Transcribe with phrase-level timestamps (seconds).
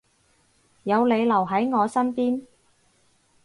[0.81, 2.47] 有你留喺我身邊